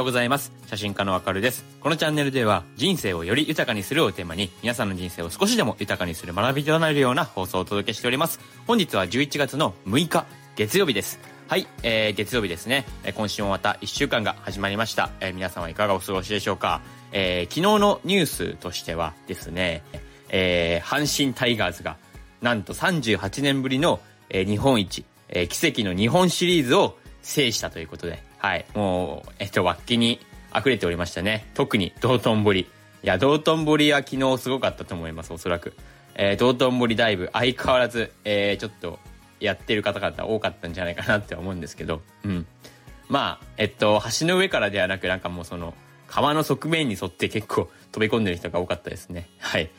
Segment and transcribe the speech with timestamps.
[0.00, 0.50] ようございます。
[0.66, 1.62] 写真家のわかるです。
[1.80, 8.40] このチャンネルでは人生をより豊かにするをテーマに皆さんの人生を少しでも豊かにする学びとなるような放送をお届けしております。
[8.66, 10.24] 本日は11月の6日
[10.56, 11.20] 月曜日です。
[11.48, 12.86] はい、えー、月曜日ですね。
[13.14, 15.10] 今週もまた1週間が始まりました。
[15.20, 16.80] えー皆さんはいかがお過ごしでしょうか。
[17.12, 19.82] えー昨日のニュースとしてはですね、
[20.30, 21.98] えー阪神タイガースが
[22.40, 30.18] なんと38年ぶりの、えー日本一、えー奇跡の日本シリーズを制したということで、はい、もう、えっと、活気に
[30.56, 31.46] 溢れておりましたね。
[31.54, 32.60] 特に道頓堀。
[32.60, 32.66] い
[33.02, 35.74] や、道頓堀は昨日すごかったと思います、おそらく。
[36.14, 38.98] えー道頓堀ダイブ、相変わらず、えーちょっと、
[39.40, 42.46] やってる方々多かったんじゃないかなって思うんですけど、うん。
[43.08, 45.74] まあ、えっと、橋の上からではなく、なんかもうその、
[46.06, 49.28] 川の側面に沿って結構飛び込んでる人が多かったですね。
[49.38, 49.70] はい。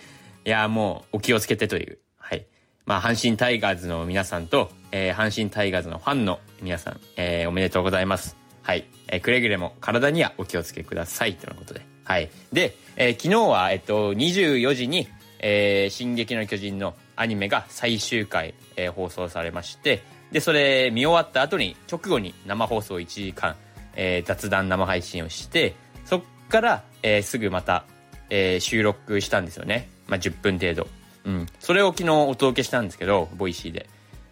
[0.46, 2.00] いや、もう、お気をつけてという。
[2.18, 2.46] はい。
[2.86, 8.41] まあ、阪神タイガーズの皆さんと、えー阪神タイガーズのファンの皆さん、えーおめでとうございます。
[8.64, 8.86] はい。
[9.08, 11.36] えーくれぐれも体にはお気をつけください。
[11.36, 11.82] とのことで。
[12.04, 12.30] はい。
[12.54, 15.08] で、えー昨日は、えっと、24時に、
[15.40, 23.56] えー進撃の巨人のアニメが最終回、えー放送されまして、で、それ見終わった後に、直後に生放送1時間、
[23.96, 25.76] えー雑談生配信をして、
[26.06, 27.86] そっから、えーすぐまた、
[28.30, 29.90] えー収録したんですよね。
[30.08, 30.88] まあ、10分程度。
[31.26, 31.48] うん。
[31.60, 33.88] それを昨日お届けしたんですけど、 Voicy で。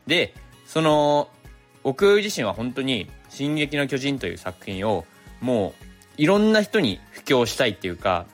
[0.07, 0.33] で、
[0.65, 1.29] その、
[1.83, 5.05] 僕自身は本当に、進撃の巨人という作品を、
[5.41, 5.73] も
[6.17, 8.25] う、いろんな人に布教したいっていうか、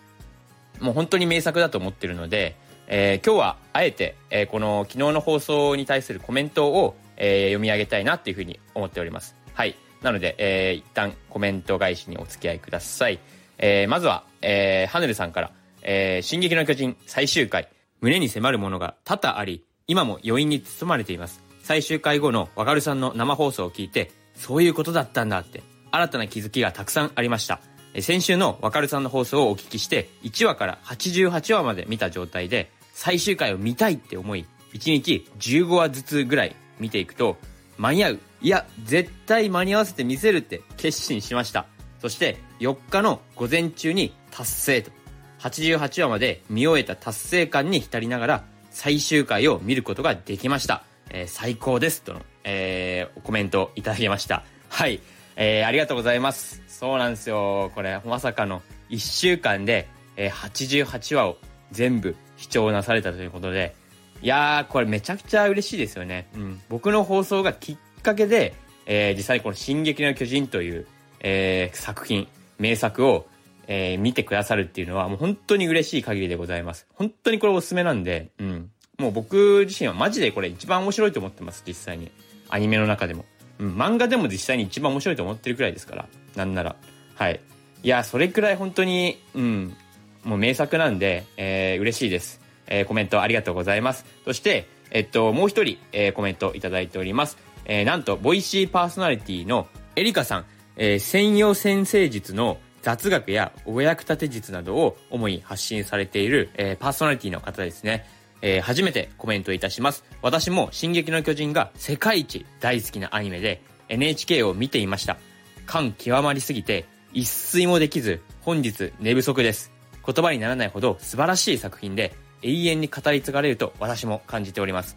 [0.79, 2.55] もう本当に名作だと思ってるので、
[2.87, 9.35] えー今日はあえて、えーこの昨日の放送に対するコメントを、えー読み上げたいなっていうふうに思っております。
[9.53, 9.75] はい。
[10.01, 13.19] なので、えー一旦コメント返しにお付き合いください。
[13.57, 17.69] えーまずは、えーハネルさんから、えー進撃の巨人最終回、
[18.01, 21.41] 胸に迫るものが多々あり、今も余韻に包まれています。
[21.63, 27.59] 最終回後のわかるさんの生放送を聞いて、そういうことだったんだって、新たな気づきがたくさんありました。
[28.01, 37.37] 先週のわかるさんの放送をお聞きして、1話から88話まで見た状態で、最終回を見たいって思い、1日15話ずつぐらい見ていくと、
[37.77, 38.19] 間に合う。
[38.41, 41.65] いや、絶対間に合わせて見せるって決心しました。
[42.01, 44.91] そして、4日の午前中に達成と。
[45.39, 50.83] 88話まで見終えた達成感に浸りながら、最終回を見ることができました。
[51.09, 52.01] えー最高です。
[52.01, 54.43] との、えーコメントいただきました。
[54.69, 55.01] はい。
[55.35, 56.61] えーありがとうございます。
[56.67, 57.71] そうなんですよ。
[57.75, 61.37] これ、まさかの1週間で、えー88話を
[61.71, 63.75] 全部視聴なされたということで、
[64.21, 66.27] いやー、これめちゃくちゃ嬉しいですよね。
[66.35, 66.61] うん。
[66.69, 68.53] 僕の放送がきっかけで、
[68.85, 70.87] えー実際この進撃の巨人という、
[71.21, 72.27] えー作品、
[72.59, 73.27] 名作を、
[73.67, 76.85] えー見てくださるっていうのはもう本当に嬉しい限りでございます。
[76.93, 78.69] 本当にこれおすすめなんで、うん。
[78.99, 82.11] もう僕自身はマジでこれ一番面白いと思ってます、実際に。
[82.49, 83.25] アニメの中でも。
[83.59, 86.05] うん、漫画でも実際に一番面白いと思ってるくらいですから。
[86.35, 86.75] なんなら。
[87.15, 87.39] はい。
[87.83, 89.75] いや、それくらい本当に、うん、
[90.23, 92.41] もう名作なんで、えー嬉しいです。
[92.67, 94.05] えーコメントありがとうございます。
[94.25, 97.37] そして、えっと、もう一人、えーコメントいただいております。
[97.65, 100.45] えーなんと、ボイシーパーソナリティのエリカさん、
[100.75, 108.05] えー専用先生術の雑学やお役立て術などを主に発信されている、えーパーソナリティの方ですね。
[108.47, 110.03] えー初めてコメントいたします。
[110.21, 115.17] 私も進撃の巨人が世界一大好きなアニメで NHK を見ていました。
[115.65, 119.71] 感極まりすぎて一睡もできず本日寝不足です。
[120.05, 122.13] 言葉にならないほど素晴らしい作品で
[122.43, 124.95] 永遠に語り継がれると私も感じております。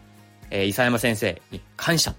[0.51, 2.17] えー、伊佐山先生に感謝と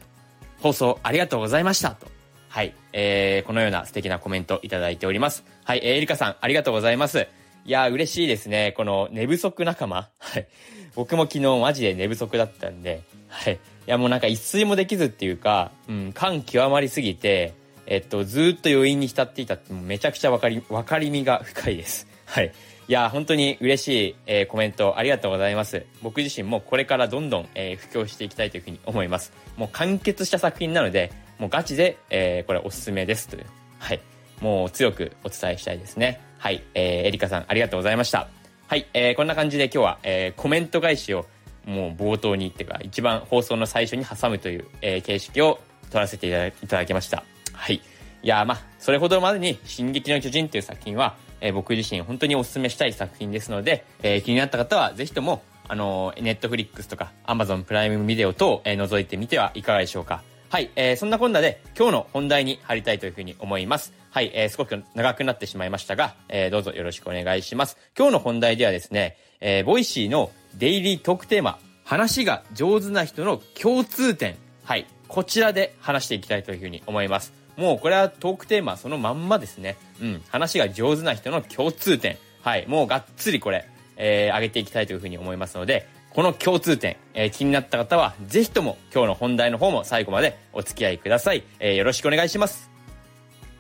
[0.59, 2.09] 放送ありがとうございましたと。
[2.49, 2.75] はい。
[2.93, 5.45] えー、このような素敵なコメントいただいております。
[5.63, 5.81] はい。
[5.85, 7.29] えー、エリカさん、ありがとうございます。
[7.65, 8.73] いや、嬉しいですね。
[8.77, 10.09] この寝不足仲間。
[10.19, 10.49] はい。
[10.95, 13.55] 僕も昨日マジで寝不足だったんで、はい。
[13.55, 17.55] いや、もうなんか一睡もできずっていうか、うん、感極まりすぎて、
[17.87, 22.07] えっと、ずっと余韻に浸っていたって、めちゃくちゃわかり、わかりみが深いです。
[22.27, 22.53] はい。
[22.89, 25.87] いや、本当に嬉しい、えーコメントありがとうございます。
[26.03, 29.33] 僕自身もこれからどんどん、えー布教していきたいというふうに思います。
[29.57, 33.47] もう完結した作品なので、もうガチで、えーこれおすすめですという。
[33.79, 34.01] はい。
[34.41, 36.21] もう強くお伝えしたいですね。
[36.39, 36.63] はい。
[36.75, 38.29] えーエリカさんありがとうございました。
[38.67, 38.87] はい。
[38.95, 41.27] えーこんな感じで今日は、えーコメント返しを
[41.67, 45.61] もう冒頭にっていうか、一番放送の最初に挟むという、えー形式を
[45.91, 47.25] 取らせていただいただきました。
[47.53, 47.83] はい。
[48.23, 60.23] いやまあ、それほどまでに、進撃の巨人という作品は、えー僕自身本当にお勧めしたい作品ですので、えー気になった方はぜひとも、あのー、ネットフリックスとか、アマゾンプライムビデオ等、えー覗いてみてはいかがでしょうか。
[60.51, 63.95] はい、えーそんなこんなで、今日の本題に入りたいというふうに思います。
[64.11, 67.79] はい、えー、すごく長くなってしまいましたが、えーどうぞよろしくお願いします。
[67.97, 74.35] 今日の本題ではですね、えー Voicy のデイリートークテーマ、話が上手な人の共通点。
[74.65, 74.89] はい。
[75.07, 77.33] こちらで話していきたいというふうに思います。
[77.57, 79.77] もうこれはトークテーマそのまんまですね。
[80.03, 80.23] うん。
[80.31, 82.17] 話が上手な人の共通点。
[82.43, 82.67] はい。
[82.67, 91.45] もうがっつりこれ、えー、上げていきたいというふうに思いますので、この共通点、えー、気になった方は、ぜひとも今日の本題の方も最後までお付き合いください。
[91.61, 92.69] えー、よろしくお願いします。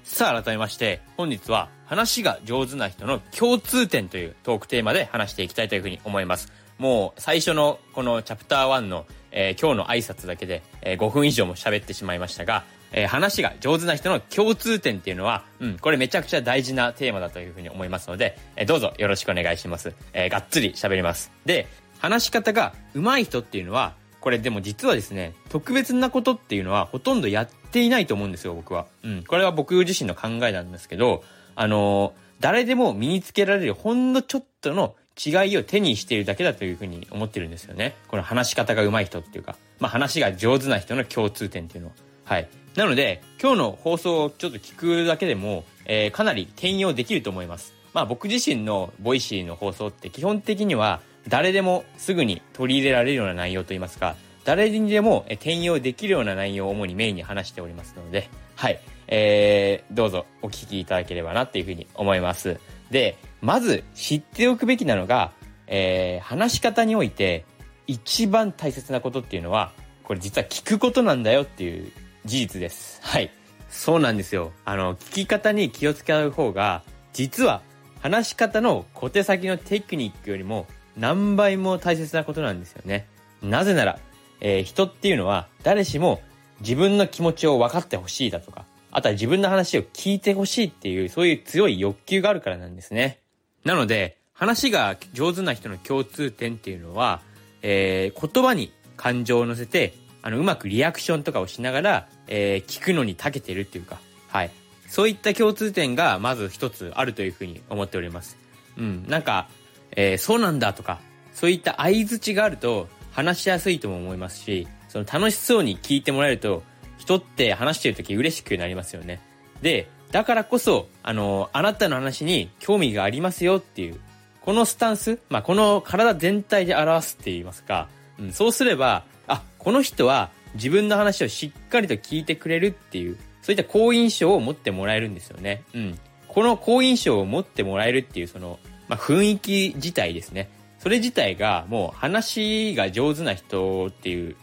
[0.02, 6.52] さあ、改めまして、本日は話が上手な人の共通点というトークテーマで話していきたいというふうに思います。
[6.79, 19.94] もう最初のこのチャプター1の、えー、今日の挨拶だけで、えー、5分以上も喋ってしまいましたが、えー、話が上手な人の共通点っていうのは、うん、これめちゃくちゃ大事なテーマだというふうに思いますので、えー、どうぞよろしくお願いします。
[20.12, 21.31] えー、がっつり喋ります。
[21.44, 21.69] で、
[22.00, 28.87] 話し方が上手い人っていうのは、これでも実はですね、特別なことっていうのはほとんどやっていないと思うんですよ、僕は。
[29.05, 29.25] うん。
[29.25, 31.23] これは僕自身の考えなんですけど、
[31.56, 37.94] あのー、誰でも身につけられるほんのちょっとの違いを手にしているだけだというふうに思ってるんですよね。
[38.08, 41.94] この話し方が上手い人っていうか、まあ話が上手な人の共通点っていうのは。
[42.25, 42.49] はい。
[42.76, 47.75] なので、今日の放送をちょっと聞くだけでも、えー、かなり転用できると思います。
[47.93, 58.81] まあ僕自身の Voicy の放送って基本的には誰でもすぐに取り入れられるような内容といいますか、誰にでも転用できるような内容を主にメインに話しておりますので、はい。
[59.12, 62.58] えー、どうぞお聞きいただければなっていうふうに思います。
[62.90, 65.32] で、まず知っておくべきなのが、
[65.67, 67.44] えー、話し方において
[67.87, 69.73] 一番大切なことっていうのは、
[70.05, 71.93] これ実は聞くことなんだよっていう
[72.25, 73.00] 事実です。
[73.02, 73.31] はい。
[73.69, 74.52] そうなんですよ。
[74.64, 76.82] あの、聞き方に気を使う方が、
[77.12, 77.62] 実は
[78.00, 80.66] 話し方の小手先のテクニックよりも
[80.96, 83.06] 何倍も大切なことなんですよね。
[83.42, 83.98] なぜなら、
[84.40, 86.20] えー、人っていうのは誰しも
[86.60, 93.20] 自分の気持ちを分かってほしいだとか、あとは自分の話を聞いてほしいっていう、そういう強い欲求があるからなんですね。
[93.64, 97.20] なので、話が上手な人の共通点っていうのは、
[97.62, 104.50] えー、言葉に感情を乗せて、あの、うまくリアクションとかをしながら、えー、聞くのに長けてるっていうか、はい。
[104.88, 108.37] そういった共通点がまず一つあるというふうに思っております。
[108.76, 109.06] うん。
[109.08, 109.48] なんか、
[109.96, 111.00] えー、そうなんだとか、
[111.32, 116.62] そういった相づちがあると話しやすいとも思いますし、その楽しそうに聞いてもらえると、
[116.98, 119.20] 人って話してる時嬉しくなりますよね。
[119.62, 124.00] で、だからこそ、あの、あなたの話に興味がありますよっていう、
[124.42, 127.88] このスタンス、まあ、この体全体で表すって言いますか、
[128.19, 135.62] うん、そうすれば、あ、この人は自分の話をしっかりと聞いてくれるっていう、そういった好印象を持ってもらえるんですよね。
[135.75, 135.98] うん。
[136.26, 138.58] この好印象を持ってもらえるっていう、その、
[138.90, 140.50] まあ、雰囲気自体ですね。
[140.81, 144.34] それ自体がもう話が上手な人っていう、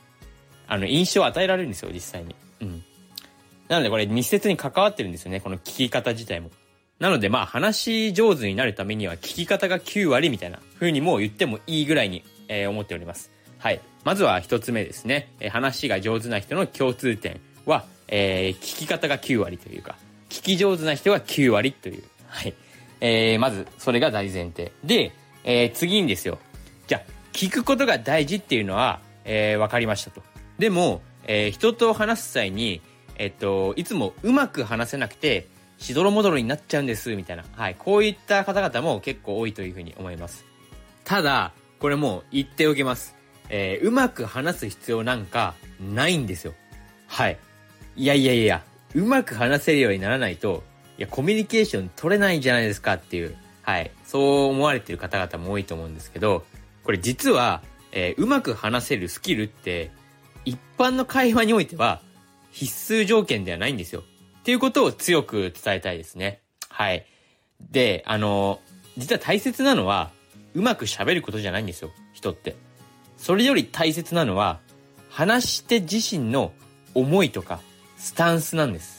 [0.68, 2.34] あの、印象を与えられるんですよ、実際に。
[2.62, 2.84] うん。
[3.68, 6.50] なのでこれ密接に関わってるんですよね、この聞き方自体も。
[7.00, 13.30] なのでまあ話上手になるためには聞き方が9割みたいな風にも言ってもいいぐらいに、えー、思っております。
[13.60, 13.82] はい。
[14.06, 15.34] まずは一つ目ですね。
[15.42, 19.98] え、話が上手な人の共通点は、えー、聞き方が9割というか、
[20.30, 22.04] 聞き上手な人が9割という。
[22.28, 22.54] はい。
[23.02, 24.72] えー、まず、それが大前提。
[24.84, 25.12] で、
[25.44, 26.40] えー、次にですよ。
[26.88, 27.02] じゃ、
[27.34, 30.22] 聞くことが大事っていうのは、えー、わかりましたと。
[30.58, 32.82] でも、えー、人と話す際に、
[33.18, 35.48] えっと、いつもうまく話せなくて、
[35.78, 37.44] しどろもどろになっちゃうんです、みたいな。
[37.52, 37.76] はい。
[37.78, 40.46] こういった方々も結構多いというふうに思います。
[41.04, 43.16] ただ、これもう言っておきます。
[43.50, 46.54] えー、うまく話す必要なんかないんですよ。
[47.08, 47.38] はい。
[47.96, 48.64] いやいやいや、
[48.94, 50.64] うまく話せるようにならないと、
[50.98, 53.92] いや、コミュニケーション取れないじゃないですかっていう、はい。
[54.06, 56.44] そう思われてる方々も多いと思うんですけど、
[56.84, 57.62] これ実は、
[57.92, 59.92] えー、うまく話せるスキルって、
[60.46, 62.02] 一般の会話においては
[62.52, 64.04] 必須条件ではないんですよ。
[64.40, 66.42] っていうことを強く伝えたいですね。
[66.70, 67.06] はい。
[67.70, 68.62] で、あの、
[68.98, 70.12] 実は大切なのは、
[70.54, 72.56] うまく喋ることじゃないんですよ、人って。
[73.18, 74.60] それより大切なのは、
[75.10, 76.54] 話し手自身の
[76.94, 77.60] 思いとか、
[77.98, 78.97] スタンスなんです。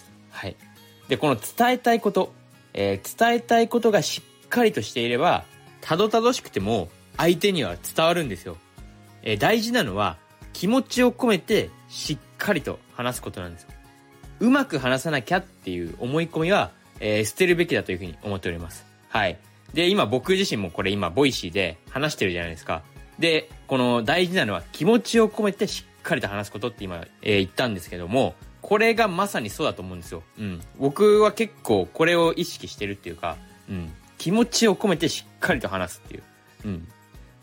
[1.08, 2.32] で、この伝えたいこと、
[2.74, 5.44] えー、伝えたいことがしっかりとしていれば、
[5.80, 8.56] たどたどしくても相手には伝わるんですよ。
[9.22, 10.16] えー、大事なのは、
[10.52, 13.70] 気持ちを込めてしっかりと話すことなんですよ。
[14.40, 18.84] うまく話さなきゃっていう思い込みは、えー、捨てるべきだというふうに思っております。
[19.08, 19.38] はい。
[19.72, 22.82] で、今僕自身もこれ今、 Voicy で話してるじゃないですか。
[23.18, 30.22] で、この大事なのは気持ちを込めてしっかりと話すことって今、えー、言ったんですけども、これがまさにそうだと思うんですよ。
[30.38, 30.60] うん。
[30.78, 33.36] 僕は結構これを意識してるっていうか、
[33.68, 33.92] うん。
[34.18, 36.22] 気持ちを込めてしっかりと話すっていう。
[36.64, 36.88] うん。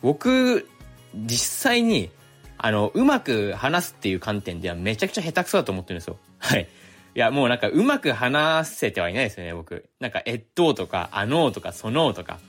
[0.02, 0.68] 僕、
[1.14, 2.12] 実際に
[2.58, 6.18] あの、うまく話すっていう観点ではめちゃくちゃ下手くそだと思ってるんですよ。
[6.40, 6.68] はい。
[7.16, 9.90] いや、もうなんかうまく話せてはいないですよね、僕。
[10.00, 12.40] なんか、えっととか、あのーとか、そのーとか。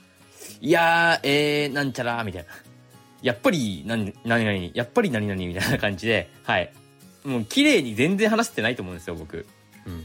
[0.60, 2.48] いやー、えー、なんちゃらみたいな。
[3.22, 6.72] やっぱり、なに、なになに、やっぱり何々みたいな感じで、はい。
[7.26, 9.46] もう綺麗に全然話せてないと思うんですよ、僕。
[9.84, 10.04] うん。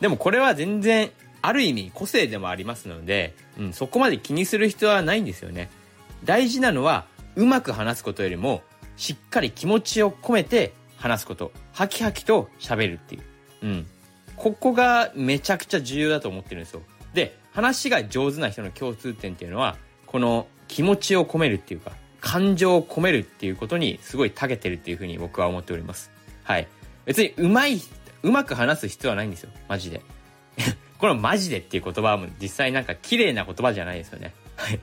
[0.00, 1.10] でもこれは全然、
[1.42, 5.68] ある意味個性でもありますので、うん、そこまで気にする必要はないんですよね。
[6.24, 7.06] 大事なのは、
[7.36, 8.62] うまく話すことよりも、
[8.96, 11.52] しっかり気持ちを込めて話すこと。
[11.72, 13.22] ハキハキと喋るっていう。
[13.62, 13.86] うん。
[14.36, 16.82] ここがめちゃくちゃ重要だと思ってるんですよ。
[17.14, 26.13] で、話が上手な人の共通点っていうのは、この気持ちを込めるっていうか、感情を込めるっていうことにすごい長けてるっていうふうに僕は思っております。
[26.44, 26.68] はい。
[27.04, 27.80] 別にうまい、
[28.22, 29.50] うまく話す必要はないんですよ。
[29.68, 30.02] マジで。
[30.98, 34.32] このマジでっていう言葉は実際なんか綺麗な言葉じゃないですよね。
[34.56, 34.80] はい。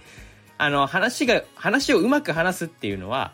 [0.58, 3.34] あの、話が、話をうまく話すっていうのは、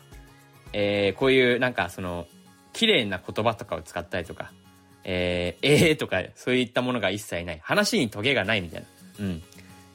[0.72, 2.26] えー、こういうなんかその、
[2.72, 4.52] 綺麗な言葉とかを使ったりとか、
[5.04, 7.60] えー、えーとか、そういったものが一切ない。
[7.62, 8.86] 話にトゲがないみたいな。
[9.20, 9.42] うん。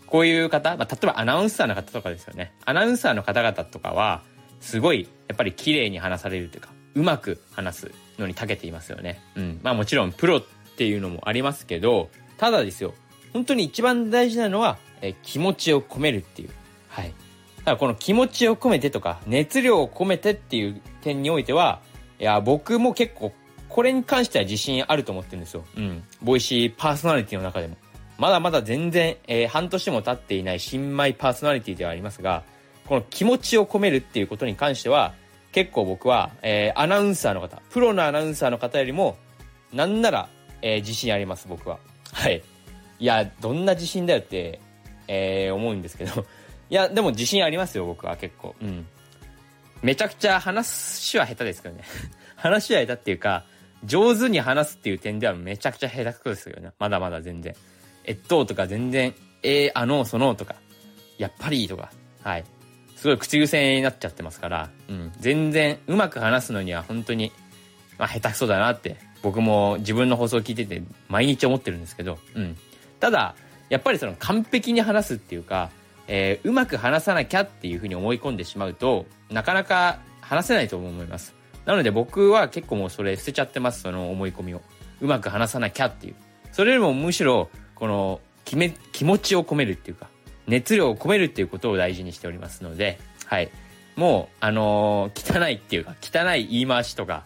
[0.08, 2.54] こういう方、まあ、例えばアナウンサーの方とかですよね。
[2.66, 4.22] アナウンサーの方々とかは、
[4.60, 9.22] すごい、やっぱり綺麗に話されるというか、うまく話すのに長けていますよね。
[9.36, 9.60] うん。
[9.64, 10.44] まあもちろん、プロっ
[10.78, 12.94] ていうのもありますけど、ただですよ、
[13.34, 16.50] 本当に一番大事なのは、え気持ちを込めるっていう。
[16.88, 17.14] はい。
[17.60, 21.82] だからこの気持ちを込めてとか、熱量を込めてっていう点においては、
[22.20, 23.34] いや、僕も結構、
[23.70, 25.66] これに関しては自信あると思ってるんですよ。
[25.76, 26.04] うん。
[26.22, 27.76] ボイシーパーソナリティの中でも。
[28.18, 32.44] まだまだ全然、えー、半年も経っていない新米パーソナリティではありますが、
[32.86, 35.14] この気持ちを込めるっていうことに関しては、
[35.54, 39.18] 結構僕は、えー、アナウンサーの方、プロのアナウンサーの方よりも、
[39.72, 40.28] なんなら、
[40.62, 41.80] えー、自信あります、僕は。
[42.12, 42.44] はい。
[43.00, 44.60] いや、どんな自信だよって、
[45.08, 46.26] えー、思うんですけど、
[46.70, 48.56] いや、でも自信ありますよ、僕は結構。
[48.62, 48.86] うん。
[49.84, 51.84] めちゃくちゃ話は下手ですけどね。
[52.36, 53.46] 話は下手っていうか、
[53.86, 56.72] 上手に話すっていう点ではめちゃくちゃ下手くそですよね。
[56.80, 57.54] まだまだ全然。
[58.06, 60.56] えっととか全然、えー、あの、そのとか、
[61.18, 61.92] やっぱりとか、
[62.24, 62.44] はい。
[63.04, 65.12] すごい口癖になっちゃってますから、うん。
[65.20, 67.34] 全然うまく話すのには本当に、
[67.98, 72.56] まあ下手くそだなって、僕も自分の放送を聞いてて毎日思ってるんですけど、うん。
[73.02, 73.36] ただ、
[73.68, 75.70] やっぱりその完璧に話すっていうか、
[76.08, 81.36] えー、うまく話さなきゃっていうふうに思い込んでしまうと、なかなか話せないと思います。
[81.66, 84.62] なので僕は結構もうそれ捨てちゃってます、その思い込みを。
[85.02, 86.16] うまく話さなきゃっていう。
[86.54, 90.08] それよりもむしろ、この、決め、気持ちを込めるっていうか、
[90.48, 93.50] 熱量を込めるっていうことを大事にしておりますので、はい。
[93.96, 97.26] もう、あのー、汚いっていうか、汚い言い回しとか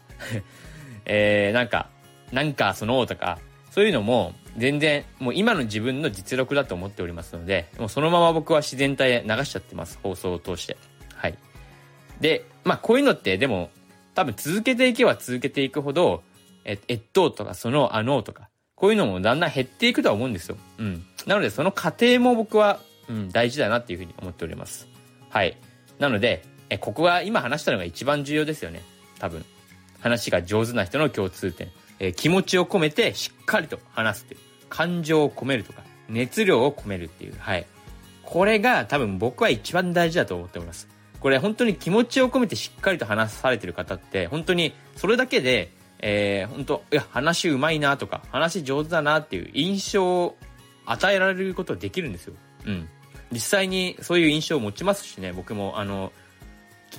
[1.05, 1.89] えー、なんか、
[2.31, 3.39] なんかそのとか、
[3.71, 9.99] そういうのも、全然、もう今の自分の実力だと思っておりますので、もうそのまま僕は自然体で流しちゃってます。
[10.01, 10.77] 放送を通して。
[11.13, 11.37] はい。
[12.19, 13.69] で、まあこういうのってでも、
[14.15, 16.23] 多分続けていけば続けていくほど、
[16.65, 20.57] え、えっととか、その、あのとか、こういうのもだんだん減っていくとは思うんですよ。
[20.79, 21.05] うん。
[21.27, 24.87] なのでその過程も僕は、うん、大事だなっていうふうに思っております。
[25.29, 25.57] はい。
[25.99, 28.81] なので、え、ここが今話したのが一番重要ですよね。
[29.19, 29.45] 多分。
[29.99, 31.69] 話が上手な人の共通点。
[31.99, 34.39] え気持ちを込めてしっかりと話すっていう。
[34.69, 37.35] 感情を込めるとか、熱量を込めるっていう。
[37.39, 37.65] はい。
[38.23, 40.87] これが多分僕は一番大事だと思っております。
[41.19, 50.37] これ本当に気持ちを込めてしっかりと話されてる方って、本当にそれだけで、えー、本当いや、話うまいなとか、話上手だなっていう印象を
[50.85, 52.33] 与えられることができるんですよ。
[52.65, 52.89] うん。
[53.31, 56.11] 実際にそういう印象を持ちますしね、僕も、あの、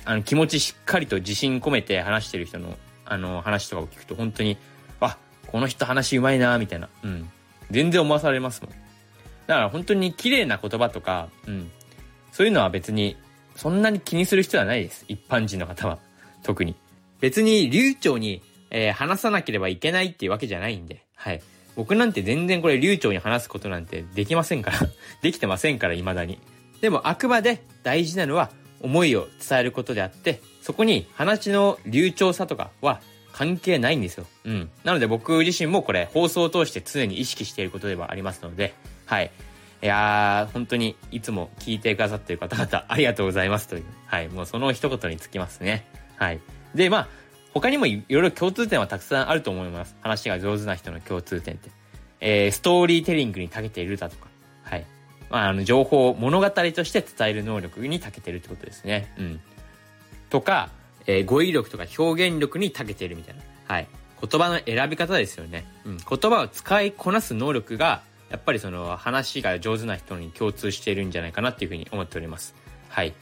[0.05, 4.57] あの気持ちしっかりと自信込めて話してる人の、あの、話とかを聞くと本当に、
[4.99, 5.17] あ、
[5.47, 7.29] この人話うまいなみたいな、うん。
[7.71, 8.71] 全然思わされますもん。
[9.47, 11.71] だから本当に綺麗な言葉とか、うん。
[12.31, 13.17] そういうのは別に、
[13.55, 15.05] そんなに気にする必要はないです。
[15.07, 15.97] 一般人の方は。
[16.43, 16.75] 特に。
[17.19, 21.03] 別に流暢に、えー、話さなければいけないっていうわけじゃないんで。
[21.15, 21.41] はい。
[21.79, 24.79] 僕なんて全然これ流暢に話すことなんてできませんから。
[25.23, 26.37] できてませんから、未だに。
[26.81, 32.99] でもあくまで大事なのは思いを伝えることであって、そこに話の流暢さとかは
[33.31, 34.25] 関係ないんですよ。
[34.43, 34.69] うん。
[34.83, 38.73] なので僕自身もこれ放送を通して常に意識していることではありますので、
[39.05, 39.31] はい。
[39.81, 43.85] いやー、本当にいつも聞いてくださってる方々ありがとうございますという。
[44.05, 44.27] はい。
[44.27, 45.85] もうその一言につきますね。
[46.17, 46.41] はい。
[46.75, 47.07] で、まあ、
[47.53, 49.95] 他にもいろいろ共通点はたくさんあると思います。
[50.01, 51.69] 話が上手な人の共通点って。
[52.21, 54.27] えー、ストーリーテリングに長けているだとか。
[54.63, 54.85] はい。
[55.29, 59.13] まあ、あの、情報、物語として伝える能力に長けているってことですね。
[59.17, 59.41] うん。
[60.29, 60.69] とか、
[61.07, 63.41] えー、語彙力とか表現力に長けているみたいな。
[63.67, 63.87] はい。
[64.21, 65.65] 言葉の選び方ですよね。
[65.85, 65.97] うん。
[65.97, 72.53] 言葉を使いこなす能力が、やっぱりその話が上手な人に共通しているんじゃないかなっていうふうに思っております。
[72.89, 73.13] はい。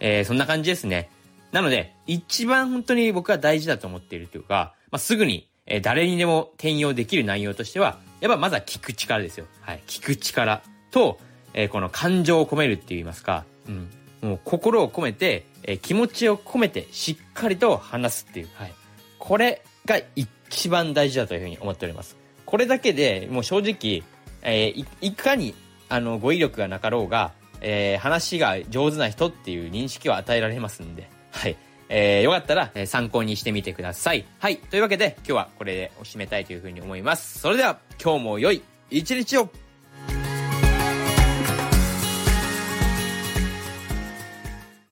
[0.00, 1.10] えー、そんな感じですね。
[1.52, 9.46] なので、一番本当に僕は大事だと思っているというか、まあ、すぐに、え、誰にでも転用できる内容としては、やっぱまずは聞く力ですよ。
[9.60, 9.82] はい。
[9.86, 11.18] 聞く力と、
[11.54, 13.90] え、この感情を込めるって言いますか、うん。
[14.22, 18.48] もう心を込めて、え、気持ちを込めてしっかりと話すっていう。
[18.54, 18.72] はい。
[19.18, 22.16] これが一番大事だというふうに思っております。
[22.44, 24.04] これだけでもう正直、
[24.42, 25.54] えーい、かに、
[25.88, 31.56] あの、語彙力がなかろうが、えー話が上手な人っていう認識を与えられますんで、はい。
[31.88, 34.24] えーよかったら、えー参考にしてみてください。
[34.38, 34.56] はい。
[34.56, 37.38] というわけで、今日はこれでお締めたいというふうに思います。
[37.38, 39.50] それでは、今日も良い一日を